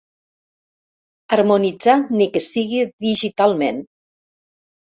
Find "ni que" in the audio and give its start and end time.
2.21-2.43